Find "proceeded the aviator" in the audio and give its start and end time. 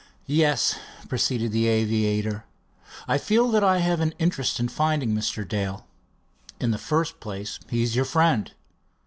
1.09-2.43